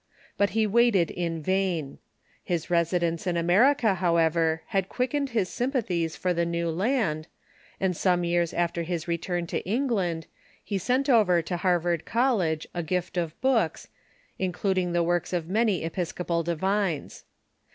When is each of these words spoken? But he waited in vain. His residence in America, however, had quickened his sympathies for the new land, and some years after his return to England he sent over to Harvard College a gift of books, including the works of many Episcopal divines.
But 0.35 0.49
he 0.57 0.65
waited 0.65 1.11
in 1.11 1.43
vain. 1.43 1.99
His 2.43 2.71
residence 2.71 3.27
in 3.27 3.37
America, 3.37 3.93
however, 3.93 4.63
had 4.69 4.89
quickened 4.89 5.29
his 5.29 5.47
sympathies 5.47 6.15
for 6.15 6.33
the 6.33 6.43
new 6.43 6.71
land, 6.71 7.27
and 7.79 7.95
some 7.95 8.23
years 8.23 8.51
after 8.51 8.81
his 8.81 9.07
return 9.07 9.45
to 9.45 9.61
England 9.63 10.25
he 10.63 10.79
sent 10.79 11.07
over 11.07 11.43
to 11.43 11.57
Harvard 11.57 12.03
College 12.03 12.65
a 12.73 12.81
gift 12.81 13.15
of 13.15 13.39
books, 13.41 13.89
including 14.39 14.93
the 14.93 15.03
works 15.03 15.33
of 15.33 15.47
many 15.47 15.83
Episcopal 15.83 16.41
divines. 16.41 17.23